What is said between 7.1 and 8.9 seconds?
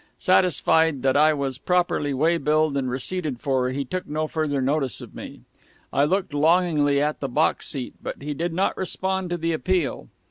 the box seat, but he did not